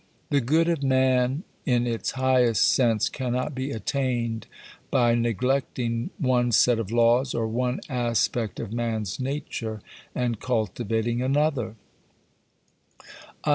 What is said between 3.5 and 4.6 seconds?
be attained